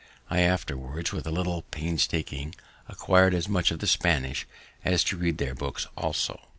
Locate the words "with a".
1.11-1.31